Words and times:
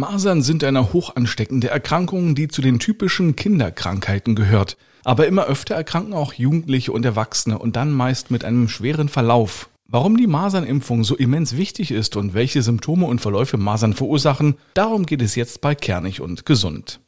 Masern 0.00 0.40
sind 0.40 0.64
eine 0.64 0.94
hochansteckende 0.94 1.68
Erkrankung, 1.68 2.34
die 2.34 2.48
zu 2.48 2.62
den 2.62 2.78
typischen 2.78 3.36
Kinderkrankheiten 3.36 4.34
gehört. 4.34 4.78
Aber 5.04 5.26
immer 5.26 5.44
öfter 5.44 5.74
erkranken 5.74 6.14
auch 6.14 6.32
Jugendliche 6.32 6.92
und 6.92 7.04
Erwachsene 7.04 7.58
und 7.58 7.76
dann 7.76 7.92
meist 7.92 8.30
mit 8.30 8.42
einem 8.42 8.70
schweren 8.70 9.10
Verlauf. 9.10 9.68
Warum 9.86 10.16
die 10.16 10.26
Masernimpfung 10.26 11.04
so 11.04 11.16
immens 11.16 11.56
wichtig 11.56 11.90
ist 11.90 12.16
und 12.16 12.32
welche 12.32 12.62
Symptome 12.62 13.06
und 13.06 13.20
Verläufe 13.20 13.58
Masern 13.58 13.92
verursachen, 13.92 14.54
darum 14.72 15.04
geht 15.04 15.20
es 15.20 15.34
jetzt 15.34 15.60
bei 15.60 15.74
Kernig 15.74 16.22
und 16.22 16.46
Gesund. 16.46 17.00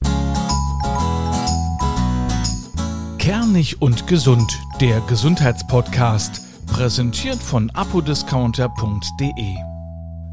Kernig 3.19 3.81
und 3.81 4.07
Gesund, 4.07 4.61
der 4.83 5.01
Gesundheitspodcast, 5.09 6.67
präsentiert 6.67 7.39
von 7.39 7.71
apodiscounter.de. 7.71 9.72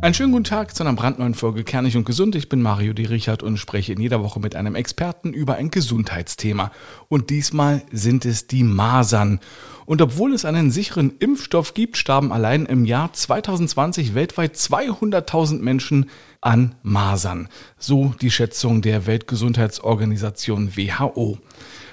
Einen 0.02 0.13
schönen 0.13 0.31
guten 0.31 0.45
Tag 0.45 0.73
zu 0.73 0.81
einer 0.81 0.93
brandneuen 0.93 1.34
Folge 1.34 1.66
Kernig 1.66 1.97
und 1.97 2.05
Gesund. 2.05 2.34
Ich 2.34 2.48
bin 2.48 2.61
Mario 2.61 2.93
D. 2.93 3.07
Richard 3.07 3.43
und 3.43 3.57
spreche 3.57 3.91
in 3.91 3.99
jeder 3.99 4.23
Woche 4.23 4.40
mit 4.40 4.55
einem 4.55 4.76
Experten 4.76 5.34
über 5.34 5.55
ein 5.55 5.71
Gesundheitsthema. 5.71 6.71
Und 7.09 7.30
diesmal 7.30 7.81
sind 7.91 8.23
es 8.23 8.48
die 8.48 8.63
Masern. 8.63 9.41
Und 9.85 10.02
obwohl 10.02 10.34
es 10.34 10.45
einen 10.45 10.71
sicheren 10.71 11.17
Impfstoff 11.20 11.73
gibt, 11.73 11.98
starben 11.98 12.31
allein 12.31 12.66
im 12.66 12.85
Jahr 12.85 13.12
2020 13.12 14.16
weltweit 14.16 14.55
200.000 14.55 15.59
Menschen 15.59 16.09
an 16.40 16.76
Masern. 16.81 17.49
So 17.77 18.16
die 18.21 18.31
Schätzung 18.31 18.81
der 18.81 19.05
Weltgesundheitsorganisation 19.05 20.77
WHO. 20.77 21.40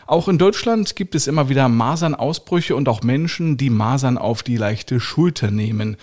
Auch 0.09 0.29
in 0.29 0.39
Deutschland 0.39 0.95
gibt 0.95 1.17
es 1.17 1.27
immer 1.27 1.49
wieder 1.49 1.69
Masernausbrüche 1.69 2.77
und 2.77 2.89
auch 2.89 3.03
Menschen, 3.03 3.57
die 3.57 3.71
Masern 3.71 4.19
auf 4.19 4.45
die 4.45 4.57
leichte 4.57 5.01
Schulter 5.01 5.51
nehmen. 5.51 5.97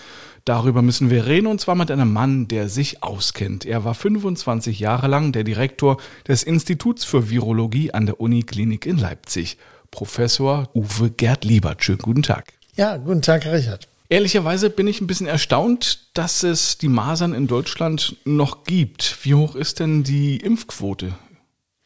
Darüber 0.44 0.82
müssen 0.82 1.10
wir 1.10 1.26
reden 1.26 1.48
und 1.48 1.62
zwar 1.62 1.76
mit 1.76 1.90
einem 1.90 2.12
Mann, 2.12 2.50
der 2.50 2.68
sich 2.68 3.02
auskennt. 3.02 3.66
Er 3.66 3.86
war 3.86 3.94
25 3.94 4.78
Jahre 4.82 5.08
lang 5.08 5.32
der 5.32 5.46
Direktor 5.46 5.98
des 6.28 6.44
Instituts 6.44 7.06
für 7.06 7.30
Virologie 7.30 7.94
an 7.94 8.06
der 8.06 8.20
Uniklinik 8.20 8.86
in 8.86 8.98
Leipzig. 8.98 9.58
Professor 9.90 10.68
Uwe 10.74 11.10
Gerd 11.10 11.46
Liebert. 11.46 11.82
Schönen 11.82 12.00
guten 12.00 12.24
Tag. 12.24 12.52
Ja, 12.76 12.98
guten 12.98 13.22
Tag, 13.22 13.46
Herr 13.46 13.54
Richard. 13.54 13.88
Ehrlicherweise 14.10 14.70
bin 14.70 14.86
ich 14.88 15.00
ein 15.00 15.08
bisschen 15.08 15.28
erstaunt, 15.28 16.10
dass 16.14 16.44
es 16.44 16.78
die 16.78 16.90
Masern 16.90 17.34
in 17.34 17.48
Deutschland 17.48 18.18
noch 18.26 18.66
gibt. 18.66 19.20
Wie 19.24 19.36
hoch 19.36 19.56
ist 19.56 19.80
denn 19.80 20.04
die 20.04 20.38
Impfquote 20.38 21.14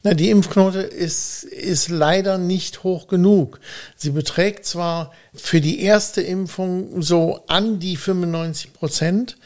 na, 0.04 0.14
die 0.14 0.30
Impfquote 0.30 0.80
ist, 0.80 1.42
ist 1.42 1.88
leider 1.88 2.38
nicht 2.38 2.84
hoch 2.84 3.08
genug. 3.08 3.58
Sie 3.96 4.10
beträgt 4.10 4.64
zwar 4.64 5.12
für 5.34 5.60
die 5.60 5.80
erste 5.80 6.20
Impfung 6.20 7.02
so 7.02 7.42
an 7.48 7.80
die 7.80 7.96
95 7.96 8.72
Prozent, 8.74 9.36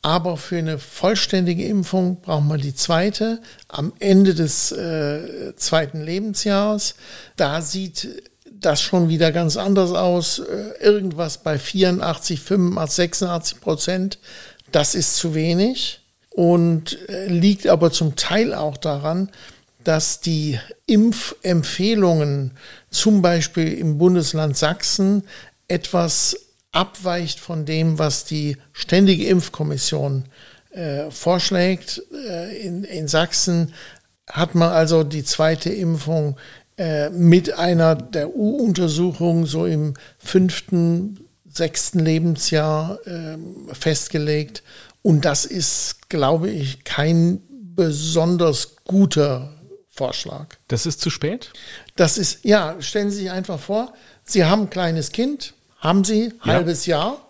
aber 0.00 0.38
für 0.38 0.56
eine 0.56 0.78
vollständige 0.78 1.66
Impfung 1.66 2.22
brauchen 2.22 2.48
wir 2.48 2.56
die 2.56 2.74
zweite 2.74 3.42
am 3.68 3.92
Ende 3.98 4.34
des 4.34 4.72
äh, 4.72 5.54
zweiten 5.56 6.02
Lebensjahres. 6.02 6.94
Da 7.36 7.60
sieht 7.60 8.22
das 8.50 8.80
schon 8.80 9.10
wieder 9.10 9.30
ganz 9.30 9.58
anders 9.58 9.92
aus. 9.92 10.38
Äh, 10.38 10.82
irgendwas 10.82 11.38
bei 11.38 11.58
84, 11.58 12.40
85, 12.40 12.96
86 12.96 13.60
Prozent. 13.60 14.18
Das 14.72 14.94
ist 14.94 15.16
zu 15.16 15.34
wenig 15.34 16.00
und 16.30 16.96
äh, 17.08 17.26
liegt 17.26 17.66
aber 17.66 17.90
zum 17.90 18.16
Teil 18.16 18.54
auch 18.54 18.76
daran, 18.76 19.30
dass 19.88 20.20
die 20.20 20.60
Impfempfehlungen 20.84 22.50
zum 22.90 23.22
Beispiel 23.22 23.72
im 23.72 23.96
Bundesland 23.96 24.54
Sachsen 24.54 25.22
etwas 25.66 26.36
abweicht 26.72 27.40
von 27.40 27.64
dem, 27.64 27.98
was 27.98 28.26
die 28.26 28.58
Ständige 28.74 29.26
Impfkommission 29.28 30.24
äh, 30.72 31.10
vorschlägt. 31.10 32.02
Äh, 32.12 32.58
in, 32.58 32.84
in 32.84 33.08
Sachsen 33.08 33.72
hat 34.28 34.54
man 34.54 34.72
also 34.72 35.04
die 35.04 35.24
zweite 35.24 35.70
Impfung 35.70 36.36
äh, 36.76 37.08
mit 37.08 37.54
einer 37.54 37.94
der 37.94 38.36
U-Untersuchung 38.36 39.46
so 39.46 39.64
im 39.64 39.94
fünften, 40.18 41.18
sechsten 41.50 42.00
Lebensjahr 42.00 42.98
äh, 43.06 43.38
festgelegt. 43.72 44.62
Und 45.00 45.24
das 45.24 45.46
ist, 45.46 46.10
glaube 46.10 46.50
ich, 46.50 46.84
kein 46.84 47.40
besonders 47.74 48.76
guter 48.84 49.54
Vorschlag. 49.98 50.46
Das 50.68 50.86
ist 50.86 51.00
zu 51.00 51.10
spät? 51.10 51.52
Das 51.96 52.18
ist, 52.18 52.44
ja, 52.44 52.80
stellen 52.80 53.10
Sie 53.10 53.18
sich 53.18 53.30
einfach 53.30 53.58
vor, 53.58 53.92
Sie 54.24 54.44
haben 54.44 54.62
ein 54.62 54.70
kleines 54.70 55.10
Kind, 55.10 55.54
haben 55.78 56.04
Sie, 56.04 56.32
ja. 56.44 56.52
halbes 56.52 56.86
Jahr, 56.86 57.28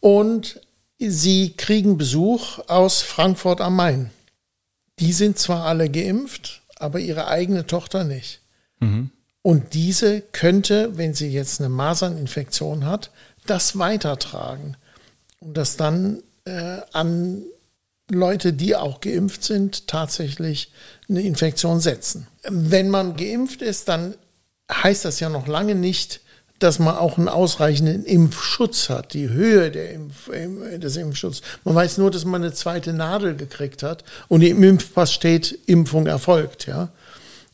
und 0.00 0.60
Sie 0.98 1.54
kriegen 1.56 1.96
Besuch 1.96 2.58
aus 2.68 3.02
Frankfurt 3.02 3.60
am 3.60 3.76
Main. 3.76 4.10
Die 4.98 5.12
sind 5.12 5.38
zwar 5.38 5.64
alle 5.64 5.90
geimpft, 5.90 6.62
aber 6.76 7.00
ihre 7.00 7.28
eigene 7.28 7.66
Tochter 7.66 8.04
nicht. 8.04 8.40
Mhm. 8.80 9.10
Und 9.42 9.74
diese 9.74 10.20
könnte, 10.20 10.98
wenn 10.98 11.14
sie 11.14 11.28
jetzt 11.28 11.60
eine 11.60 11.68
Maserninfektion 11.68 12.84
hat, 12.84 13.10
das 13.46 13.78
weitertragen 13.78 14.76
und 15.40 15.56
das 15.56 15.76
dann 15.76 16.22
äh, 16.44 16.78
an 16.92 17.42
Leute, 18.10 18.52
die 18.52 18.76
auch 18.76 19.00
geimpft 19.00 19.42
sind, 19.42 19.88
tatsächlich 19.88 20.70
eine 21.08 21.22
Infektion 21.22 21.80
setzen. 21.80 22.26
Wenn 22.48 22.88
man 22.88 23.16
geimpft 23.16 23.62
ist, 23.62 23.88
dann 23.88 24.14
heißt 24.72 25.04
das 25.04 25.20
ja 25.20 25.28
noch 25.28 25.46
lange 25.46 25.74
nicht, 25.74 26.20
dass 26.58 26.78
man 26.78 26.96
auch 26.96 27.18
einen 27.18 27.28
ausreichenden 27.28 28.04
Impfschutz 28.04 28.88
hat, 28.88 29.12
die 29.12 29.28
Höhe 29.28 29.70
der 29.70 29.92
Impf 29.92 30.30
des 30.78 30.96
Impfschutzes. 30.96 31.42
Man 31.64 31.74
weiß 31.74 31.98
nur, 31.98 32.10
dass 32.10 32.24
man 32.24 32.42
eine 32.42 32.52
zweite 32.54 32.92
Nadel 32.92 33.36
gekriegt 33.36 33.82
hat 33.82 34.04
und 34.28 34.42
im 34.42 34.62
Impfpass 34.62 35.12
steht, 35.12 35.58
Impfung 35.66 36.06
erfolgt, 36.06 36.66
ja. 36.66 36.88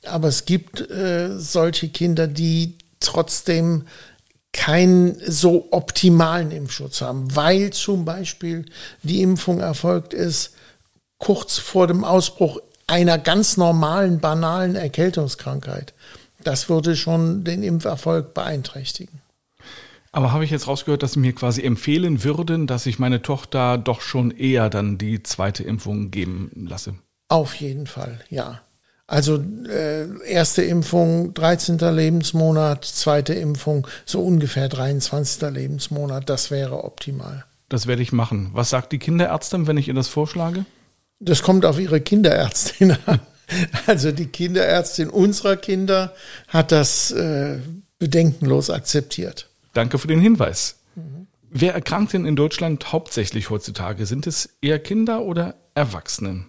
Aber 0.04 0.28
es 0.28 0.44
gibt 0.44 0.90
äh, 0.90 1.30
solche 1.38 1.88
Kinder, 1.88 2.26
die 2.26 2.76
trotzdem 3.00 3.86
keinen 4.52 5.16
so 5.26 5.68
optimalen 5.70 6.50
Impfschutz 6.50 7.00
haben, 7.00 7.34
weil 7.34 7.72
zum 7.72 8.04
Beispiel 8.04 8.66
die 9.02 9.22
Impfung 9.22 9.60
erfolgt 9.60 10.12
ist 10.14 10.54
kurz 11.18 11.58
vor 11.58 11.86
dem 11.86 12.04
Ausbruch 12.04 12.58
einer 12.86 13.16
ganz 13.16 13.56
normalen, 13.56 14.18
banalen 14.18 14.74
Erkältungskrankheit. 14.74 15.94
Das 16.42 16.68
würde 16.68 16.96
schon 16.96 17.44
den 17.44 17.62
Impferfolg 17.62 18.34
beeinträchtigen. 18.34 19.20
Aber 20.10 20.32
habe 20.32 20.44
ich 20.44 20.50
jetzt 20.50 20.66
rausgehört, 20.66 21.02
dass 21.02 21.12
Sie 21.12 21.20
mir 21.20 21.32
quasi 21.32 21.62
empfehlen 21.62 22.22
würden, 22.22 22.66
dass 22.66 22.84
ich 22.84 22.98
meine 22.98 23.22
Tochter 23.22 23.78
doch 23.78 24.02
schon 24.02 24.30
eher 24.30 24.68
dann 24.68 24.98
die 24.98 25.22
zweite 25.22 25.62
Impfung 25.62 26.10
geben 26.10 26.50
lasse? 26.54 26.94
Auf 27.28 27.54
jeden 27.54 27.86
Fall, 27.86 28.20
ja. 28.28 28.60
Also 29.12 29.44
äh, 29.68 30.06
erste 30.26 30.62
Impfung 30.62 31.34
13. 31.34 31.76
Lebensmonat, 31.76 32.86
zweite 32.86 33.34
Impfung 33.34 33.86
so 34.06 34.22
ungefähr 34.22 34.70
23. 34.70 35.50
Lebensmonat, 35.50 36.30
das 36.30 36.50
wäre 36.50 36.82
optimal. 36.82 37.44
Das 37.68 37.86
werde 37.86 38.00
ich 38.00 38.12
machen. 38.12 38.48
Was 38.54 38.70
sagt 38.70 38.90
die 38.90 38.98
Kinderärztin, 38.98 39.66
wenn 39.66 39.76
ich 39.76 39.88
ihr 39.88 39.92
das 39.92 40.08
vorschlage? 40.08 40.64
Das 41.20 41.42
kommt 41.42 41.66
auf 41.66 41.78
ihre 41.78 42.00
Kinderärztin 42.00 42.96
an. 43.06 43.20
Also 43.86 44.12
die 44.12 44.28
Kinderärztin 44.28 45.10
unserer 45.10 45.56
Kinder 45.56 46.14
hat 46.48 46.72
das 46.72 47.10
äh, 47.10 47.58
bedenkenlos 47.98 48.70
akzeptiert. 48.70 49.50
Danke 49.74 49.98
für 49.98 50.08
den 50.08 50.20
Hinweis. 50.20 50.76
Mhm. 50.94 51.26
Wer 51.50 51.74
erkrankt 51.74 52.14
denn 52.14 52.24
in 52.24 52.34
Deutschland 52.34 52.94
hauptsächlich 52.94 53.50
heutzutage? 53.50 54.06
Sind 54.06 54.26
es 54.26 54.48
eher 54.62 54.78
Kinder 54.78 55.20
oder 55.20 55.56
Erwachsene? 55.74 56.46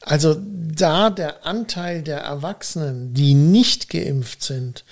Also 0.00 0.36
da 0.40 1.10
der 1.10 1.46
Anteil 1.46 2.02
der 2.02 2.20
Erwachsenen, 2.20 3.14
die 3.14 3.34
nicht 3.34 3.90
geimpft 3.90 4.42
sind, 4.42 4.84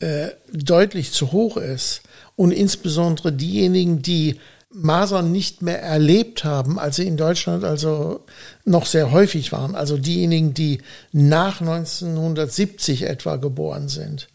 äh, 0.00 0.28
deutlich 0.52 1.12
zu 1.12 1.32
hoch 1.32 1.56
ist 1.56 2.02
und 2.36 2.52
insbesondere 2.52 3.32
diejenigen, 3.32 4.02
die 4.02 4.40
Masern 4.72 5.32
nicht 5.32 5.62
mehr 5.62 5.82
erlebt 5.82 6.44
haben, 6.44 6.78
als 6.78 6.96
sie 6.96 7.06
in 7.06 7.16
Deutschland 7.16 7.64
also 7.64 8.24
noch 8.64 8.86
sehr 8.86 9.10
häufig 9.10 9.50
waren, 9.50 9.74
also 9.74 9.98
diejenigen, 9.98 10.54
die 10.54 10.78
nach 11.12 11.60
1970 11.60 13.02
etwa 13.02 13.36
geboren 13.36 13.88
sind, 13.88 14.28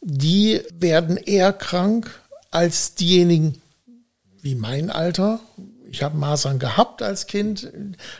die 0.00 0.62
werden 0.78 1.16
eher 1.18 1.52
krank 1.52 2.10
als 2.50 2.94
diejenigen 2.94 3.60
wie 4.40 4.54
mein 4.54 4.90
Alter, 4.90 5.40
ich 5.94 6.02
habe 6.02 6.18
Masern 6.18 6.58
gehabt 6.58 7.02
als 7.02 7.28
Kind, 7.28 7.70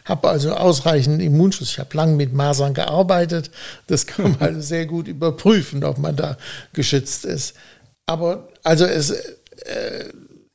habe 0.05 0.29
also 0.29 0.53
ausreichend 0.53 1.21
Immunschutz. 1.21 1.71
Ich 1.71 1.79
habe 1.81 1.97
lange 1.97 2.15
mit 2.15 2.33
Masern 2.33 2.73
gearbeitet. 2.73 3.51
Das 3.89 4.07
kann 4.07 4.31
man 4.31 4.37
also 4.41 4.61
sehr 4.61 4.87
gut 4.87 5.09
überprüfen, 5.09 5.83
ob 5.83 5.99
man 5.99 6.15
da 6.15 6.39
geschützt 6.73 7.25
ist. 7.25 7.55
Aber 8.07 8.49
also 8.63 8.85
es 8.85 9.11
äh, 9.11 10.05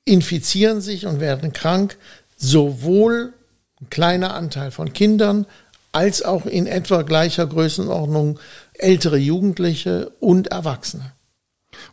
infizieren 0.05 0.79
sich 0.79 1.05
und 1.07 1.19
werden 1.19 1.51
krank 1.51 1.97
sowohl 2.37 3.33
ein 3.81 3.89
kleiner 3.89 4.33
Anteil 4.33 4.71
von 4.71 4.93
Kindern 4.93 5.45
als 5.91 6.23
auch 6.23 6.45
in 6.45 6.67
etwa 6.67 7.01
gleicher 7.01 7.47
Größenordnung 7.47 8.39
ältere 8.73 9.17
Jugendliche 9.17 10.11
und 10.21 10.47
Erwachsene. 10.47 11.11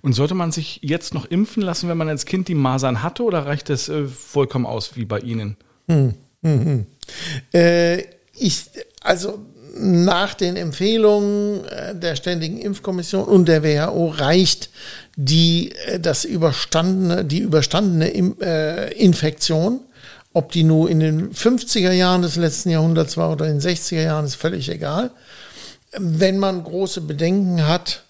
Und 0.06 0.12
sollte 0.12 0.34
man 0.34 0.52
sich 0.52 0.78
jetzt 0.84 1.14
noch 1.14 1.24
impfen 1.24 1.64
lassen, 1.64 1.88
wenn 1.88 1.98
man 1.98 2.08
als 2.08 2.26
Kind 2.26 2.46
die 2.46 2.54
Masern 2.54 3.02
hatte, 3.02 3.24
oder 3.24 3.44
reicht 3.44 3.68
das 3.70 3.88
äh, 3.88 4.04
vollkommen 4.06 4.64
aus 4.64 4.94
wie 4.94 5.04
bei 5.04 5.18
Ihnen? 5.18 5.56
Hm, 5.88 6.14
hm, 6.44 6.64
hm. 6.64 6.86
Äh, 7.52 8.04
ich, 8.32 8.66
Also 9.00 9.40
nach 9.76 10.34
den 10.34 10.54
Empfehlungen 10.54 11.64
äh, 11.64 11.96
der 11.96 12.14
Ständigen 12.14 12.60
Impfkommission 12.60 13.24
und 13.24 13.48
der 13.48 13.64
WHO 13.64 14.06
reicht 14.10 14.70
die, 15.16 15.72
äh, 15.72 15.98
das 15.98 16.24
überstandene, 16.24 17.24
die 17.24 17.40
überstandene 17.40 18.12
äh, 18.40 18.92
Infektion. 18.92 19.80
Ob 20.32 20.52
die 20.52 20.62
nur 20.62 20.88
in 20.88 21.00
den 21.00 21.32
50er 21.32 21.90
Jahren 21.90 22.22
des 22.22 22.36
letzten 22.36 22.70
Jahrhunderts 22.70 23.16
war 23.16 23.32
oder 23.32 23.48
in 23.48 23.58
den 23.58 23.70
60er 23.76 24.04
Jahren, 24.04 24.24
ist 24.24 24.36
völlig 24.36 24.68
egal. 24.68 25.10
Wenn 25.98 26.38
man 26.38 26.62
große 26.62 27.00
Bedenken 27.00 27.66
hat, 27.66 28.04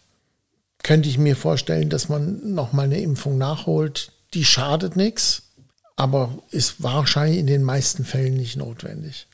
könnte 0.87 1.09
ich 1.09 1.19
mir 1.19 1.35
vorstellen, 1.35 1.91
dass 1.91 2.09
man 2.09 2.55
nochmal 2.55 2.85
eine 2.85 3.01
Impfung 3.01 3.39
nachholt. 3.39 4.13
Die 4.35 4.45
schadet 4.45 4.95
nichts, 4.95 5.51
aber 5.97 6.39
ist 6.53 6.81
wahrscheinlich 6.81 7.41
in 7.41 7.49
den 7.49 7.65
meisten 7.65 8.05
Fällen 8.05 8.35
nicht 8.35 8.57
notwendig. 8.57 9.27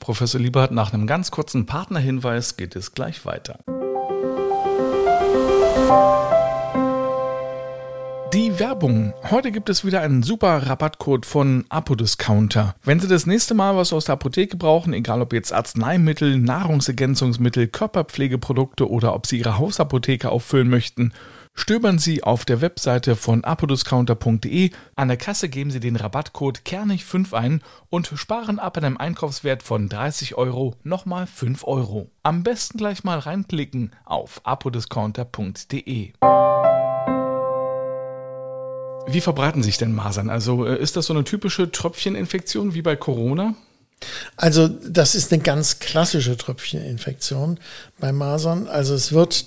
Professor 0.00 0.40
Liebert, 0.40 0.72
nach 0.72 0.94
einem 0.94 1.06
ganz 1.06 1.30
kurzen 1.30 1.66
Partnerhinweis 1.66 2.56
geht 2.56 2.74
es 2.74 2.92
gleich 2.92 3.26
weiter. 3.26 3.58
Die 8.34 8.58
Werbung. 8.58 9.14
Heute 9.30 9.52
gibt 9.52 9.68
es 9.68 9.84
wieder 9.84 10.00
einen 10.00 10.24
super 10.24 10.66
Rabattcode 10.66 11.24
von 11.24 11.66
Apodiscounter. 11.68 12.74
Wenn 12.82 12.98
Sie 12.98 13.06
das 13.06 13.26
nächste 13.26 13.54
Mal 13.54 13.76
was 13.76 13.92
aus 13.92 14.06
der 14.06 14.14
Apotheke 14.14 14.56
brauchen, 14.56 14.92
egal 14.92 15.22
ob 15.22 15.32
jetzt 15.32 15.52
Arzneimittel, 15.52 16.38
Nahrungsergänzungsmittel, 16.38 17.68
Körperpflegeprodukte 17.68 18.90
oder 18.90 19.14
ob 19.14 19.28
Sie 19.28 19.38
Ihre 19.38 19.58
Hausapotheke 19.58 20.30
auffüllen 20.30 20.68
möchten, 20.68 21.12
Stöbern 21.56 21.98
Sie 21.98 22.24
auf 22.24 22.44
der 22.44 22.60
Webseite 22.60 23.14
von 23.14 23.44
apodiscounter.de. 23.44 24.72
An 24.96 25.06
der 25.06 25.16
Kasse 25.16 25.48
geben 25.48 25.70
Sie 25.70 25.78
den 25.78 25.94
Rabattcode 25.94 26.62
Kernig5 26.66 27.32
ein 27.32 27.62
und 27.90 28.10
sparen 28.16 28.58
ab 28.58 28.76
einem 28.76 28.96
Einkaufswert 28.96 29.62
von 29.62 29.88
30 29.88 30.34
Euro 30.34 30.74
nochmal 30.82 31.28
5 31.28 31.62
Euro. 31.62 32.10
Am 32.24 32.42
besten 32.42 32.78
gleich 32.78 33.04
mal 33.04 33.20
reinklicken 33.20 33.92
auf 34.04 34.40
apodiscounter.de. 34.42 36.14
Wie 39.06 39.20
verbreiten 39.20 39.62
sich 39.62 39.78
denn 39.78 39.92
Masern? 39.92 40.30
Also 40.30 40.66
äh, 40.66 40.80
ist 40.80 40.96
das 40.96 41.06
so 41.06 41.14
eine 41.14 41.24
typische 41.24 41.70
Tröpfcheninfektion 41.70 42.74
wie 42.74 42.82
bei 42.82 42.96
Corona? 42.96 43.54
Also 44.36 44.68
das 44.68 45.14
ist 45.14 45.32
eine 45.32 45.42
ganz 45.42 45.78
klassische 45.78 46.36
Tröpfcheninfektion 46.36 47.58
bei 47.98 48.12
Masern. 48.12 48.66
Also 48.66 48.94
es 48.94 49.12
wird 49.12 49.46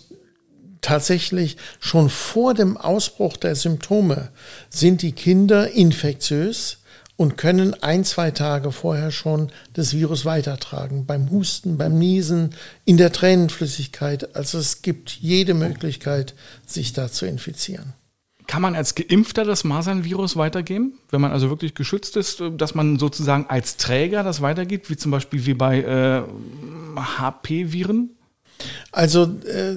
tatsächlich 0.82 1.58
schon 1.80 2.10
vor 2.10 2.54
dem 2.54 2.78
Ausbruch 2.78 3.38
der 3.38 3.56
Symptome 3.56 4.30
sind 4.70 5.02
die 5.02 5.12
Kinder 5.12 5.72
infektiös 5.72 6.78
und 7.18 7.36
können 7.36 7.74
ein, 7.82 8.06
zwei 8.06 8.30
Tage 8.32 8.72
vorher 8.72 9.12
schon 9.12 9.52
das 9.74 9.94
Virus 9.94 10.24
weitertragen. 10.24 11.06
Beim 11.08 11.32
Husten, 11.32 11.78
beim 11.78 11.98
Niesen, 11.98 12.52
in 12.86 12.98
der 12.98 13.12
Tränenflüssigkeit. 13.12 14.36
Also 14.36 14.60
es 14.60 14.84
gibt 14.84 15.10
jede 15.10 15.56
Möglichkeit, 15.56 16.36
sich 16.66 16.94
da 16.94 17.12
zu 17.12 17.26
infizieren. 17.26 17.94
Kann 18.48 18.62
man 18.62 18.76
als 18.76 18.96
Geimpfter 18.96 19.44
das 19.44 19.64
Masernvirus 19.64 20.38
weitergeben, 20.38 20.98
wenn 21.10 21.22
man 21.22 21.32
also 21.32 21.50
wirklich 21.50 21.76
geschützt 21.76 22.16
ist, 22.16 22.42
dass 22.58 22.76
man 22.76 22.98
sozusagen 22.98 23.46
als 23.50 23.78
Träger 23.78 24.24
das 24.24 24.42
weitergibt, 24.42 24.90
wie 24.90 24.96
zum 24.96 25.12
Beispiel 25.12 25.46
wie 25.46 25.54
bei 25.54 25.82
äh, 25.82 26.24
HP-Viren? 26.96 28.12
Also 28.92 29.24
äh, 29.24 29.76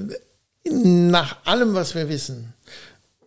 nach 0.71 1.37
allem, 1.45 1.75
was 1.75 1.95
wir 1.95 2.09
wissen, 2.09 2.55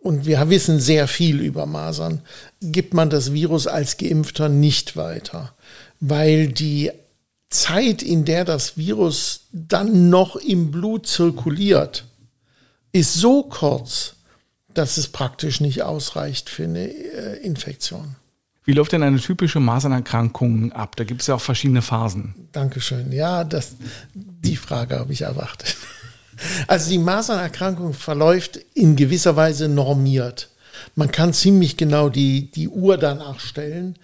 und 0.04 0.26
wir 0.26 0.50
wissen 0.50 0.80
sehr 0.80 1.08
viel 1.08 1.40
über 1.40 1.64
Masern, 1.64 2.20
gibt 2.60 2.92
man 2.92 3.08
das 3.08 3.32
Virus 3.32 3.66
als 3.66 3.96
Geimpfter 3.96 4.50
nicht 4.50 4.96
weiter, 4.96 5.54
weil 5.98 6.48
die 6.48 6.90
Zeit, 7.48 8.02
in 8.02 8.26
der 8.26 8.44
das 8.44 8.76
Virus 8.76 9.46
dann 9.52 10.10
noch 10.10 10.36
im 10.36 10.70
Blut 10.70 11.06
zirkuliert, 11.06 12.04
ist 12.92 13.14
so 13.14 13.44
kurz, 13.44 14.13
dass 14.74 14.96
es 14.96 15.08
praktisch 15.08 15.60
nicht 15.60 15.82
ausreicht 15.82 16.50
für 16.50 16.64
eine 16.64 16.88
äh, 16.88 17.38
Infektion. 17.42 18.16
Wie 18.64 18.72
läuft 18.72 18.92
denn 18.92 19.02
eine 19.02 19.18
typische 19.18 19.60
Masernerkrankung 19.60 20.72
ab? 20.72 20.96
Da 20.96 21.04
gibt 21.04 21.20
es 21.20 21.26
ja 21.26 21.34
auch 21.34 21.40
verschiedene 21.40 21.82
Phasen. 21.82 22.34
Dankeschön. 22.52 23.12
Ja, 23.12 23.44
das, 23.44 23.76
die 24.14 24.56
Frage 24.56 24.98
habe 24.98 25.12
ich 25.12 25.22
erwartet. 25.22 25.76
Also 26.66 26.90
die 26.90 26.98
Masernerkrankung 26.98 27.94
verläuft 27.94 28.58
in 28.74 28.96
gewisser 28.96 29.36
Weise 29.36 29.68
normiert. 29.68 30.50
Man 30.96 31.12
kann 31.12 31.32
ziemlich 31.32 31.76
genau 31.76 32.08
die, 32.08 32.50
die 32.50 32.68
Uhr 32.68 32.98
danach 32.98 33.38
stellen. 33.38 33.96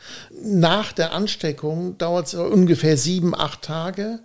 Nach 0.45 0.93
der 0.93 1.13
Ansteckung 1.13 1.99
dauert 1.99 2.29
es 2.29 2.35
ungefähr 2.35 2.97
sieben, 2.97 3.35
acht 3.35 3.63
Tage. 3.63 4.21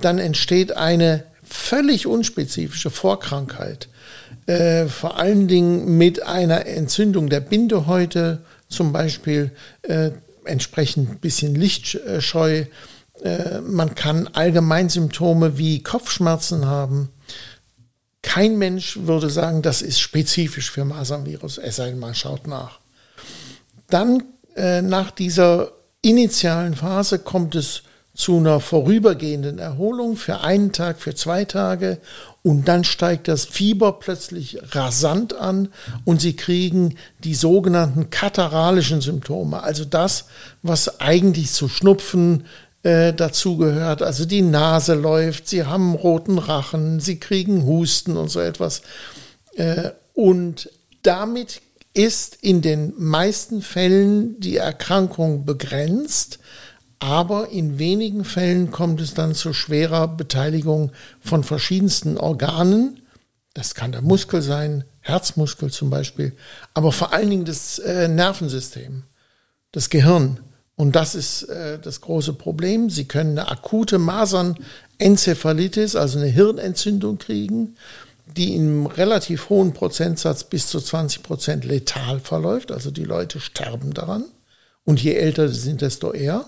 Dann 0.00 0.18
entsteht 0.18 0.76
eine 0.76 1.24
völlig 1.42 2.06
unspezifische 2.06 2.90
Vorkrankheit. 2.90 3.88
Äh, 4.46 4.86
vor 4.86 5.18
allen 5.18 5.48
Dingen 5.48 5.96
mit 5.98 6.22
einer 6.22 6.66
Entzündung 6.66 7.28
der 7.28 7.40
Bindehäute, 7.40 8.42
zum 8.68 8.92
Beispiel 8.92 9.52
äh, 9.82 10.10
entsprechend 10.44 11.10
ein 11.10 11.18
bisschen 11.18 11.54
lichtscheu. 11.54 12.64
Äh, 13.22 13.60
man 13.60 13.94
kann 13.94 14.28
Allgemeinsymptome 14.28 15.58
wie 15.58 15.82
Kopfschmerzen 15.82 16.66
haben 16.66 17.10
kein 18.22 18.58
Mensch 18.58 18.98
würde 18.98 19.30
sagen, 19.30 19.62
das 19.62 19.82
ist 19.82 20.00
spezifisch 20.00 20.70
für 20.70 20.84
Masernvirus, 20.84 21.58
es 21.58 21.76
sei 21.76 21.90
denn, 21.90 21.98
man 21.98 22.14
schaut 22.14 22.46
nach. 22.46 22.80
Dann 23.88 24.22
äh, 24.56 24.82
nach 24.82 25.10
dieser 25.10 25.72
initialen 26.02 26.74
Phase 26.74 27.18
kommt 27.18 27.54
es 27.54 27.82
zu 28.20 28.36
einer 28.36 28.60
vorübergehenden 28.60 29.58
Erholung 29.58 30.16
für 30.16 30.40
einen 30.42 30.72
Tag, 30.72 31.00
für 31.00 31.14
zwei 31.14 31.44
Tage 31.44 31.98
und 32.42 32.68
dann 32.68 32.84
steigt 32.84 33.28
das 33.28 33.44
Fieber 33.44 33.98
plötzlich 33.98 34.58
rasant 34.72 35.34
an 35.34 35.68
und 36.04 36.20
sie 36.20 36.36
kriegen 36.36 36.96
die 37.24 37.34
sogenannten 37.34 38.10
kataralischen 38.10 39.00
Symptome, 39.00 39.62
also 39.62 39.84
das, 39.84 40.26
was 40.62 41.00
eigentlich 41.00 41.50
zu 41.50 41.68
Schnupfen, 41.68 42.44
äh, 42.82 43.12
dazu 43.12 43.56
gehört. 43.58 44.02
Also 44.02 44.24
die 44.24 44.42
Nase 44.42 44.94
läuft, 44.94 45.48
sie 45.48 45.64
haben 45.64 45.94
roten 45.94 46.38
Rachen, 46.38 47.00
sie 47.00 47.18
kriegen 47.18 47.64
Husten 47.64 48.16
und 48.16 48.28
so 48.28 48.40
etwas. 48.40 48.82
Äh, 49.56 49.90
und 50.14 50.70
damit 51.02 51.60
ist 51.92 52.38
in 52.40 52.62
den 52.62 52.94
meisten 52.96 53.62
Fällen 53.62 54.40
die 54.40 54.56
Erkrankung 54.56 55.44
begrenzt, 55.44 56.38
aber 57.00 57.48
in 57.48 57.78
wenigen 57.78 58.24
Fällen 58.24 58.70
kommt 58.70 59.00
es 59.00 59.14
dann 59.14 59.34
zu 59.34 59.52
schwerer 59.52 60.06
Beteiligung 60.06 60.92
von 61.20 61.42
verschiedensten 61.42 62.18
Organen. 62.18 63.00
Das 63.54 63.74
kann 63.74 63.92
der 63.92 64.02
Muskel 64.02 64.42
sein, 64.42 64.84
Herzmuskel 65.00 65.70
zum 65.70 65.88
Beispiel, 65.90 66.36
aber 66.74 66.92
vor 66.92 67.12
allen 67.12 67.30
Dingen 67.30 67.44
das 67.46 67.78
äh, 67.78 68.06
Nervensystem, 68.06 69.02
das 69.72 69.88
Gehirn. 69.88 70.38
Und 70.76 70.94
das 70.96 71.14
ist 71.14 71.42
äh, 71.44 71.78
das 71.78 72.00
große 72.02 72.34
Problem. 72.34 72.90
Sie 72.90 73.06
können 73.06 73.38
eine 73.38 73.50
akute 73.50 73.98
Masernenzephalitis, 73.98 75.96
also 75.96 76.18
eine 76.18 76.28
Hirnentzündung 76.28 77.18
kriegen, 77.18 77.76
die 78.36 78.54
in 78.54 78.62
einem 78.62 78.86
relativ 78.86 79.48
hohen 79.48 79.72
Prozentsatz 79.72 80.44
bis 80.44 80.68
zu 80.68 80.80
20 80.80 81.22
Prozent 81.22 81.64
letal 81.64 82.20
verläuft. 82.20 82.72
Also 82.72 82.90
die 82.90 83.04
Leute 83.04 83.40
sterben 83.40 83.92
daran. 83.94 84.24
Und 84.84 85.02
je 85.02 85.14
älter 85.14 85.48
sie 85.48 85.60
sind, 85.60 85.80
desto 85.82 86.12
eher. 86.12 86.44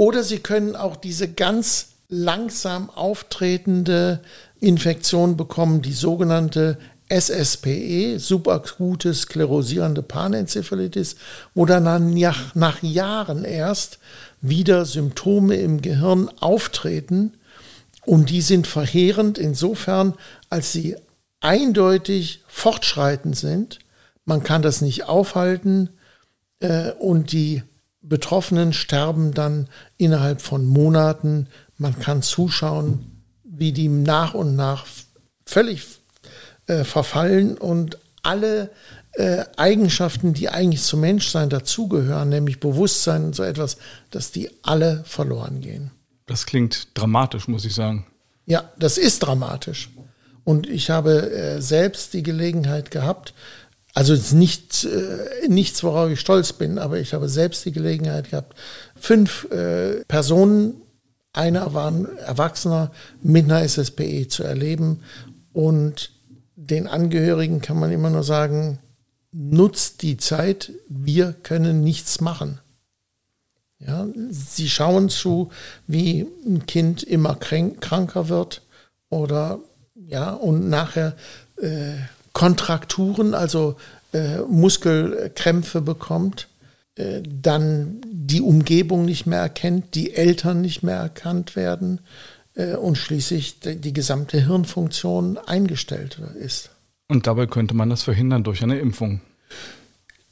Oder 0.00 0.24
sie 0.24 0.38
können 0.38 0.76
auch 0.76 0.96
diese 0.96 1.28
ganz 1.28 1.88
langsam 2.08 2.88
auftretende 2.88 4.20
Infektion 4.58 5.36
bekommen, 5.36 5.82
die 5.82 5.92
sogenannte 5.92 6.78
SSPE, 7.10 8.18
subakute 8.18 9.12
sklerosierende 9.12 10.00
Panenzephalitis, 10.00 11.16
wo 11.54 11.66
dann 11.66 12.14
nach, 12.14 12.54
nach 12.54 12.82
Jahren 12.82 13.44
erst 13.44 13.98
wieder 14.40 14.86
Symptome 14.86 15.56
im 15.56 15.82
Gehirn 15.82 16.30
auftreten 16.40 17.34
und 18.06 18.30
die 18.30 18.40
sind 18.40 18.66
verheerend 18.66 19.36
insofern, 19.36 20.14
als 20.48 20.72
sie 20.72 20.96
eindeutig 21.40 22.42
fortschreitend 22.48 23.36
sind. 23.36 23.80
Man 24.24 24.44
kann 24.44 24.62
das 24.62 24.80
nicht 24.80 25.04
aufhalten 25.04 25.90
äh, 26.60 26.92
und 26.92 27.32
die 27.32 27.64
Betroffenen 28.02 28.72
sterben 28.72 29.32
dann 29.32 29.68
innerhalb 29.96 30.40
von 30.40 30.66
Monaten. 30.66 31.48
Man 31.76 31.98
kann 31.98 32.22
zuschauen, 32.22 33.22
wie 33.44 33.72
die 33.72 33.88
nach 33.88 34.34
und 34.34 34.56
nach 34.56 34.86
völlig 35.44 35.86
äh, 36.66 36.84
verfallen 36.84 37.58
und 37.58 37.98
alle 38.22 38.70
äh, 39.12 39.44
Eigenschaften, 39.56 40.34
die 40.34 40.48
eigentlich 40.48 40.82
zum 40.82 41.00
Menschsein 41.00 41.50
dazugehören, 41.50 42.28
nämlich 42.28 42.60
Bewusstsein 42.60 43.24
und 43.26 43.34
so 43.34 43.42
etwas, 43.42 43.76
dass 44.10 44.30
die 44.30 44.50
alle 44.62 45.04
verloren 45.04 45.60
gehen. 45.60 45.90
Das 46.26 46.46
klingt 46.46 46.88
dramatisch, 46.94 47.48
muss 47.48 47.64
ich 47.64 47.74
sagen. 47.74 48.06
Ja, 48.46 48.70
das 48.78 48.98
ist 48.98 49.20
dramatisch. 49.20 49.90
Und 50.44 50.68
ich 50.68 50.90
habe 50.90 51.30
äh, 51.32 51.60
selbst 51.60 52.14
die 52.14 52.22
Gelegenheit 52.22 52.90
gehabt, 52.90 53.34
also 53.94 54.12
es 54.12 54.26
ist 54.26 54.32
nicht, 54.34 54.84
äh, 54.84 55.48
nichts, 55.48 55.82
worauf 55.82 56.10
ich 56.10 56.20
stolz 56.20 56.52
bin, 56.52 56.78
aber 56.78 56.98
ich 56.98 57.12
habe 57.12 57.28
selbst 57.28 57.64
die 57.64 57.72
Gelegenheit 57.72 58.30
gehabt, 58.30 58.56
fünf 58.96 59.50
äh, 59.50 60.04
Personen 60.04 60.74
einer 61.32 61.74
war 61.74 61.90
ein 61.90 62.06
Erwachsener 62.18 62.90
mit 63.22 63.44
einer 63.44 63.62
SSPE 63.62 64.28
zu 64.28 64.42
erleben. 64.42 65.02
Und 65.52 66.12
den 66.56 66.86
Angehörigen 66.86 67.60
kann 67.60 67.78
man 67.78 67.92
immer 67.92 68.10
nur 68.10 68.24
sagen, 68.24 68.78
nutzt 69.32 70.02
die 70.02 70.16
Zeit, 70.16 70.72
wir 70.88 71.32
können 71.32 71.82
nichts 71.82 72.20
machen. 72.20 72.60
Ja, 73.78 74.06
sie 74.30 74.68
schauen 74.68 75.08
zu, 75.08 75.50
wie 75.86 76.26
ein 76.44 76.66
Kind 76.66 77.02
immer 77.02 77.34
kranker 77.36 78.28
wird 78.28 78.62
oder 79.08 79.60
ja, 79.94 80.32
und 80.32 80.68
nachher 80.68 81.16
äh, 81.56 81.94
Kontrakturen, 82.32 83.34
also 83.34 83.76
äh, 84.12 84.38
Muskelkrämpfe 84.48 85.80
bekommt, 85.80 86.48
äh, 86.96 87.22
dann 87.24 88.00
die 88.04 88.42
Umgebung 88.42 89.04
nicht 89.04 89.26
mehr 89.26 89.40
erkennt, 89.40 89.94
die 89.94 90.14
Eltern 90.14 90.60
nicht 90.60 90.82
mehr 90.82 90.96
erkannt 90.96 91.56
werden 91.56 92.00
äh, 92.54 92.74
und 92.74 92.96
schließlich 92.96 93.60
die, 93.60 93.76
die 93.76 93.92
gesamte 93.92 94.44
Hirnfunktion 94.44 95.38
eingestellt 95.38 96.18
ist. 96.38 96.70
Und 97.08 97.26
dabei 97.26 97.46
könnte 97.46 97.74
man 97.74 97.90
das 97.90 98.02
verhindern 98.02 98.44
durch 98.44 98.62
eine 98.62 98.78
Impfung. 98.78 99.20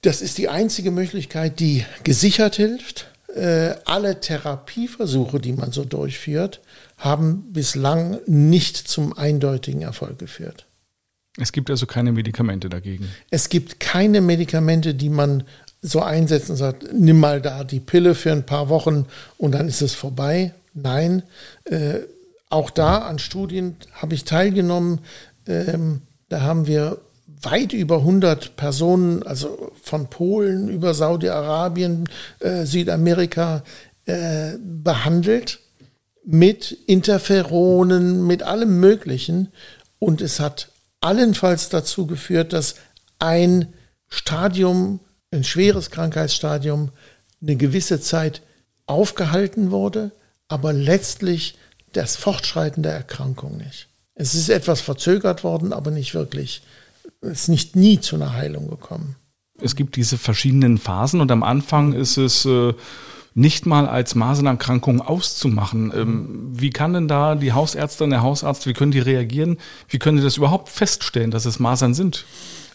Das 0.02 0.22
ist 0.22 0.38
die 0.38 0.48
einzige 0.48 0.92
Möglichkeit, 0.92 1.58
die 1.58 1.84
gesichert 2.04 2.56
hilft. 2.56 3.08
Äh, 3.34 3.74
alle 3.84 4.20
Therapieversuche, 4.20 5.40
die 5.40 5.52
man 5.52 5.72
so 5.72 5.84
durchführt, 5.84 6.60
haben 6.96 7.52
bislang 7.52 8.18
nicht 8.26 8.76
zum 8.76 9.16
eindeutigen 9.16 9.82
Erfolg 9.82 10.18
geführt. 10.18 10.67
Es 11.40 11.52
gibt 11.52 11.70
also 11.70 11.86
keine 11.86 12.12
Medikamente 12.12 12.68
dagegen. 12.68 13.08
Es 13.30 13.48
gibt 13.48 13.80
keine 13.80 14.20
Medikamente, 14.20 14.94
die 14.94 15.08
man 15.08 15.44
so 15.80 16.02
einsetzt 16.02 16.50
und 16.50 16.56
sagt, 16.56 16.92
nimm 16.92 17.20
mal 17.20 17.40
da 17.40 17.64
die 17.64 17.80
Pille 17.80 18.14
für 18.14 18.32
ein 18.32 18.44
paar 18.44 18.68
Wochen 18.68 19.06
und 19.36 19.52
dann 19.52 19.68
ist 19.68 19.80
es 19.80 19.94
vorbei. 19.94 20.52
Nein, 20.74 21.22
äh, 21.64 22.00
auch 22.50 22.70
da 22.70 22.98
an 22.98 23.18
Studien 23.18 23.76
habe 23.92 24.14
ich 24.14 24.24
teilgenommen. 24.24 25.00
Ähm, 25.46 26.02
da 26.28 26.42
haben 26.42 26.66
wir 26.66 26.98
weit 27.42 27.72
über 27.72 27.98
100 27.98 28.56
Personen, 28.56 29.22
also 29.22 29.72
von 29.82 30.08
Polen 30.08 30.68
über 30.68 30.94
Saudi-Arabien, 30.94 32.08
äh, 32.40 32.64
Südamerika, 32.64 33.62
äh, 34.06 34.52
behandelt 34.58 35.60
mit 36.24 36.72
Interferonen, 36.86 38.26
mit 38.26 38.42
allem 38.42 38.80
Möglichen. 38.80 39.48
Und 39.98 40.20
es 40.20 40.40
hat 40.40 40.68
allenfalls 41.00 41.68
dazu 41.68 42.06
geführt, 42.06 42.52
dass 42.52 42.76
ein 43.18 43.72
Stadium, 44.08 45.00
ein 45.30 45.44
schweres 45.44 45.90
Krankheitsstadium, 45.90 46.90
eine 47.40 47.56
gewisse 47.56 48.00
Zeit 48.00 48.42
aufgehalten 48.86 49.70
wurde, 49.70 50.12
aber 50.48 50.72
letztlich 50.72 51.58
das 51.92 52.16
Fortschreiten 52.16 52.82
der 52.82 52.92
Erkrankung 52.92 53.56
nicht. 53.56 53.88
Es 54.14 54.34
ist 54.34 54.48
etwas 54.48 54.80
verzögert 54.80 55.44
worden, 55.44 55.72
aber 55.72 55.90
nicht 55.90 56.14
wirklich. 56.14 56.62
Es 57.20 57.42
ist 57.42 57.48
nicht 57.48 57.76
nie 57.76 58.00
zu 58.00 58.16
einer 58.16 58.32
Heilung 58.32 58.68
gekommen. 58.68 59.16
Es 59.60 59.76
gibt 59.76 59.96
diese 59.96 60.18
verschiedenen 60.18 60.78
Phasen 60.78 61.20
und 61.20 61.30
am 61.30 61.42
Anfang 61.42 61.92
ist 61.92 62.16
es 62.16 62.44
äh, 62.44 62.74
nicht 63.34 63.66
mal 63.66 63.86
als 63.86 64.14
Masernerkrankung 64.14 65.00
auszumachen. 65.00 65.92
Ähm, 65.94 66.48
wie 66.52 66.70
kann 66.70 66.92
denn 66.92 67.08
da 67.08 67.34
die 67.34 67.52
Hausärztin, 67.52 68.10
der 68.10 68.22
Hausarzt, 68.22 68.66
wie 68.66 68.72
können 68.72 68.90
die 68.90 68.98
reagieren? 68.98 69.58
Wie 69.88 69.98
können 69.98 70.16
die 70.18 70.22
das 70.22 70.36
überhaupt 70.36 70.68
feststellen, 70.68 71.30
dass 71.30 71.44
es 71.44 71.58
Masern 71.58 71.94
sind? 71.94 72.24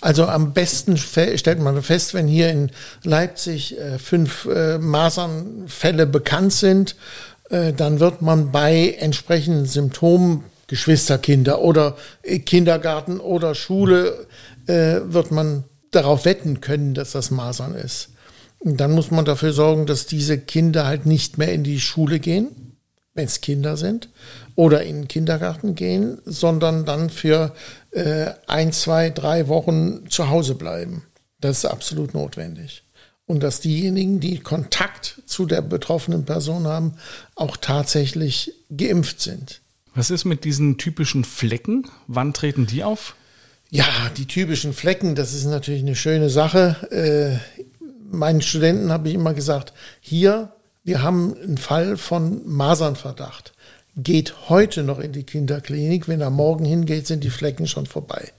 Also 0.02 0.26
am 0.26 0.54
besten 0.54 0.98
stellt 0.98 1.60
man 1.62 1.82
fest, 1.82 2.14
wenn 2.14 2.28
hier 2.28 2.50
in 2.50 2.72
Leipzig 3.04 3.78
äh, 3.80 3.98
fünf 3.98 4.46
äh, 4.46 4.78
Masernfälle 4.78 6.06
bekannt 6.06 6.52
sind, 6.52 6.98
äh, 7.50 7.72
dann 7.72 8.00
wird 8.00 8.22
man 8.22 8.52
bei 8.52 8.98
entsprechenden 9.00 9.66
Symptomen, 9.66 10.44
Geschwisterkinder 10.68 11.62
oder 11.62 11.96
äh, 12.24 12.40
Kindergarten 12.40 13.20
oder 13.20 13.56
Schule, 13.56 14.28
äh, 14.68 15.00
wird 15.06 15.32
man 15.32 15.64
darauf 15.92 16.26
wetten 16.26 16.62
können, 16.62 16.94
dass 16.94 17.12
das 17.12 17.32
Masern 17.32 17.76
ist. 17.76 18.10
Dann 18.64 18.94
muss 18.94 19.12
man 19.12 19.26
dafür 19.26 19.52
sorgen, 19.52 19.86
dass 19.86 20.06
diese 20.06 20.38
Kinder 20.38 20.86
halt 20.86 21.06
nicht 21.06 21.38
mehr 21.38 21.52
in 21.52 21.64
die 21.64 21.82
Schule 21.82 22.20
gehen, 22.20 22.78
wenn 23.14 23.26
es 23.26 23.42
Kinder 23.42 23.76
sind, 23.78 24.10
oder 24.56 24.84
in 24.84 25.02
den 25.02 25.08
Kindergarten 25.08 25.76
gehen, 25.76 26.20
sondern 26.26 26.86
dann 26.86 27.10
für 27.10 27.54
äh, 27.92 28.32
ein, 28.48 28.72
zwei, 28.72 29.10
drei 29.10 29.48
Wochen 29.50 30.10
zu 30.10 30.30
Hause 30.30 30.56
bleiben. 30.56 31.04
Das 31.42 31.60
ist 31.60 31.66
absolut 31.66 32.14
notwendig. 32.14 32.84
Und 33.26 33.44
dass 33.44 33.60
diejenigen, 33.60 34.20
die 34.20 34.40
Kontakt 34.40 35.22
zu 35.26 35.46
der 35.46 35.62
betroffenen 35.62 36.26
Person 36.26 36.66
haben, 36.66 36.94
auch 37.36 37.58
tatsächlich 37.58 38.54
geimpft 38.70 39.22
sind. 39.22 39.62
Was 39.94 40.10
ist 40.10 40.26
mit 40.26 40.44
diesen 40.44 40.78
typischen 40.78 41.24
Flecken? 41.24 41.88
Wann 42.08 42.34
treten 42.34 42.66
die 42.66 42.84
auf? 42.84 43.16
Ja, 43.70 43.88
die 44.18 44.28
typischen 44.28 44.74
Flecken, 44.74 45.16
das 45.16 45.34
ist 45.34 45.46
natürlich 45.46 45.82
eine 45.82 45.96
schöne 45.96 46.30
Sache. 46.30 47.42
Meinen 48.14 48.42
Studenten 48.42 48.92
habe 48.92 49.10
ich 49.10 49.16
immer 49.16 49.34
gesagt, 49.34 49.74
hier, 50.00 50.54
wir 50.84 51.02
haben 51.02 51.36
einen 51.42 51.58
Fall 51.58 51.98
von 51.98 52.42
Masernverdacht. 52.46 53.54
Geht 53.98 54.50
heute 54.50 54.84
noch 54.84 55.00
in 55.00 55.14
die 55.14 55.24
Kinderklinik, 55.24 56.08
wenn 56.08 56.22
er 56.22 56.30
morgen 56.30 56.64
hingeht, 56.64 57.08
sind 57.08 57.24
die 57.24 57.32
Flecken 57.32 57.68
schon 57.68 57.88
vorbei. 57.88 58.32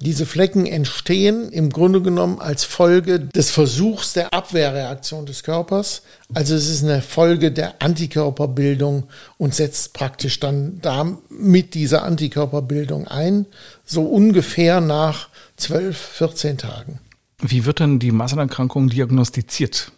Diese 0.00 0.26
Flecken 0.26 0.66
entstehen 0.66 1.50
im 1.52 1.70
Grunde 1.70 2.02
genommen 2.02 2.40
als 2.40 2.64
Folge 2.64 3.20
des 3.20 3.52
Versuchs 3.52 4.12
der 4.14 4.34
Abwehrreaktion 4.34 5.26
des 5.26 5.44
Körpers. 5.44 6.02
Also 6.34 6.56
es 6.56 6.68
ist 6.68 6.82
eine 6.82 7.00
Folge 7.00 7.52
der 7.52 7.80
Antikörperbildung 7.80 9.04
und 9.38 9.54
setzt 9.54 9.92
praktisch 9.92 10.40
dann 10.40 10.80
da 10.82 11.16
mit 11.30 11.74
dieser 11.74 12.02
Antikörperbildung 12.02 13.06
ein, 13.06 13.46
so 13.84 14.02
ungefähr 14.02 14.80
nach 14.80 15.28
12, 15.56 15.96
14 15.96 16.58
Tagen. 16.58 16.98
Wie 17.40 17.64
wird 17.64 17.80
denn 17.80 17.98
die 17.98 18.12
Massenerkrankung 18.12 18.88
diagnostiziert? 18.88 19.92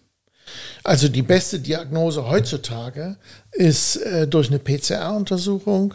Also 0.85 1.09
die 1.09 1.23
beste 1.23 1.59
Diagnose 1.59 2.29
heutzutage 2.29 3.17
ist 3.53 3.97
äh, 3.97 4.29
durch 4.29 4.49
eine 4.49 4.59
PCR-Untersuchung, 4.59 5.95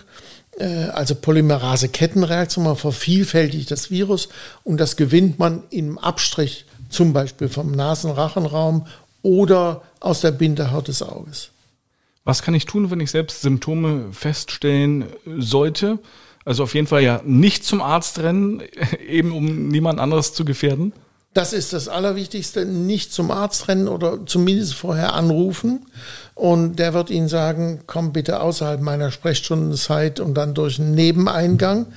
äh, 0.59 0.65
also 0.65 1.15
Polymerase-Kettenreaktion. 1.15 2.65
Man 2.65 2.75
vervielfältigt 2.75 3.71
das 3.71 3.89
Virus 3.89 4.29
und 4.63 4.77
das 4.77 4.97
gewinnt 4.97 5.39
man 5.39 5.63
im 5.69 5.97
Abstrich 5.97 6.65
zum 6.89 7.13
Beispiel 7.13 7.47
vom 7.47 7.71
Nasenrachenraum 7.71 8.85
oder 9.21 9.81
aus 9.99 10.21
der 10.21 10.31
Bindehaut 10.31 10.87
des 10.87 11.01
Auges. 11.01 11.51
Was 12.23 12.43
kann 12.43 12.53
ich 12.53 12.65
tun, 12.65 12.91
wenn 12.91 12.99
ich 12.99 13.11
selbst 13.11 13.41
Symptome 13.41 14.11
feststellen 14.11 15.05
sollte? 15.37 15.99
Also 16.43 16.63
auf 16.63 16.75
jeden 16.75 16.87
Fall 16.87 17.01
ja 17.01 17.21
nicht 17.23 17.63
zum 17.63 17.81
Arzt 17.81 18.19
rennen, 18.19 18.61
eben 19.07 19.31
um 19.31 19.69
niemand 19.69 19.99
anderes 19.99 20.33
zu 20.33 20.43
gefährden. 20.43 20.93
Das 21.33 21.53
ist 21.53 21.71
das 21.71 21.87
Allerwichtigste, 21.87 22.65
nicht 22.65 23.13
zum 23.13 23.31
Arzt 23.31 23.69
rennen 23.69 23.87
oder 23.87 24.25
zumindest 24.25 24.73
vorher 24.73 25.13
anrufen. 25.13 25.85
Und 26.35 26.77
der 26.77 26.93
wird 26.93 27.09
Ihnen 27.09 27.29
sagen, 27.29 27.81
komm 27.87 28.11
bitte 28.11 28.41
außerhalb 28.41 28.81
meiner 28.81 29.11
Sprechstundenzeit 29.11 30.19
und 30.19 30.33
dann 30.33 30.53
durch 30.53 30.79
einen 30.79 30.93
Nebeneingang. 30.93 31.87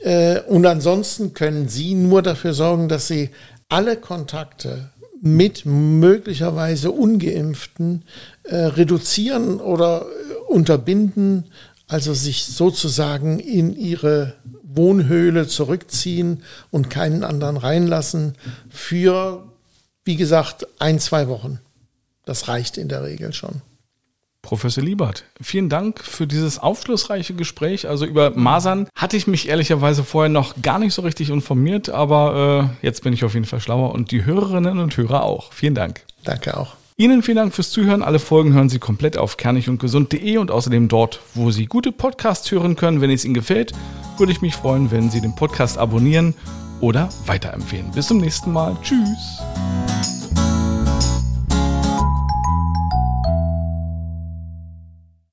Äh, 0.00 0.40
und 0.40 0.66
ansonsten 0.66 1.32
können 1.32 1.68
Sie 1.68 1.94
nur 1.94 2.20
dafür 2.20 2.52
sorgen, 2.52 2.88
dass 2.88 3.06
Sie 3.06 3.30
alle 3.70 3.96
Kontakte 3.96 4.90
mit 5.20 5.64
möglicherweise 5.64 6.90
ungeimpften 6.90 8.04
äh, 8.44 8.56
reduzieren 8.56 9.60
oder 9.60 10.06
unterbinden, 10.48 11.44
also 11.86 12.12
sich 12.12 12.44
sozusagen 12.44 13.38
in 13.38 13.74
ihre 13.74 14.34
Wohnhöhle 14.74 15.46
zurückziehen 15.46 16.42
und 16.70 16.90
keinen 16.90 17.24
anderen 17.24 17.56
reinlassen 17.56 18.34
für, 18.68 19.44
wie 20.04 20.16
gesagt, 20.16 20.66
ein, 20.78 20.98
zwei 20.98 21.28
Wochen. 21.28 21.60
Das 22.24 22.48
reicht 22.48 22.76
in 22.76 22.88
der 22.88 23.02
Regel 23.02 23.32
schon. 23.32 23.62
Professor 24.42 24.82
Liebert, 24.82 25.24
vielen 25.42 25.68
Dank 25.68 26.02
für 26.02 26.26
dieses 26.26 26.58
aufschlussreiche 26.58 27.34
Gespräch. 27.34 27.86
Also 27.88 28.06
über 28.06 28.30
Masern 28.30 28.88
hatte 28.94 29.16
ich 29.16 29.26
mich 29.26 29.48
ehrlicherweise 29.48 30.04
vorher 30.04 30.30
noch 30.30 30.62
gar 30.62 30.78
nicht 30.78 30.94
so 30.94 31.02
richtig 31.02 31.28
informiert, 31.28 31.90
aber 31.90 32.70
äh, 32.82 32.86
jetzt 32.86 33.02
bin 33.02 33.12
ich 33.12 33.24
auf 33.24 33.34
jeden 33.34 33.46
Fall 33.46 33.60
schlauer 33.60 33.92
und 33.92 34.10
die 34.10 34.24
Hörerinnen 34.24 34.78
und 34.78 34.96
Hörer 34.96 35.24
auch. 35.24 35.52
Vielen 35.52 35.74
Dank. 35.74 36.02
Danke 36.24 36.56
auch. 36.56 36.77
Ihnen 37.00 37.22
vielen 37.22 37.36
Dank 37.36 37.54
fürs 37.54 37.70
Zuhören. 37.70 38.02
Alle 38.02 38.18
Folgen 38.18 38.54
hören 38.54 38.68
Sie 38.68 38.80
komplett 38.80 39.16
auf 39.16 39.36
kernigundgesund.de 39.36 40.36
und 40.38 40.50
außerdem 40.50 40.88
dort, 40.88 41.20
wo 41.34 41.52
Sie 41.52 41.66
gute 41.66 41.92
Podcasts 41.92 42.50
hören 42.50 42.74
können. 42.74 43.00
Wenn 43.00 43.10
es 43.10 43.24
Ihnen 43.24 43.34
gefällt, 43.34 43.72
würde 44.16 44.32
ich 44.32 44.42
mich 44.42 44.56
freuen, 44.56 44.90
wenn 44.90 45.08
Sie 45.08 45.20
den 45.20 45.36
Podcast 45.36 45.78
abonnieren 45.78 46.34
oder 46.80 47.08
weiterempfehlen. 47.26 47.92
Bis 47.92 48.08
zum 48.08 48.18
nächsten 48.18 48.52
Mal. 48.52 48.76
Tschüss. 48.82 50.17